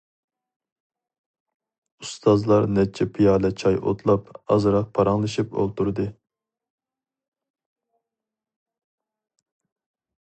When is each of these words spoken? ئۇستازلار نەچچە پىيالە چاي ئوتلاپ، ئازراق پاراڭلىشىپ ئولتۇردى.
ئۇستازلار 2.05 2.65
نەچچە 2.77 3.07
پىيالە 3.17 3.51
چاي 3.63 3.77
ئوتلاپ، 3.91 4.33
ئازراق 4.57 4.89
پاراڭلىشىپ 4.97 5.53
ئولتۇردى. 5.53 6.07